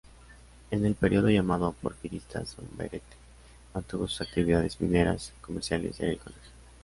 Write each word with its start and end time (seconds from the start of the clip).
En 0.71 0.83
el 0.87 0.95
periodo 0.95 1.29
llamado 1.29 1.73
porfirista 1.79 2.43
Sombrerete 2.43 3.05
mantuvo 3.75 4.07
sus 4.07 4.21
actividades 4.21 4.81
mineras, 4.81 5.31
comerciales 5.43 5.99
y 5.99 6.05
agrícolas. 6.05 6.39